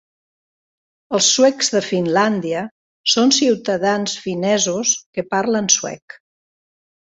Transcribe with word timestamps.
Els 1.17 1.27
Suecs 1.33 1.69
de 1.73 1.81
Finlàndia 1.89 2.65
son 3.17 3.35
ciutadans 3.43 4.19
finesos 4.25 4.99
que 5.15 5.29
parlen 5.39 5.73
suec. 5.79 6.21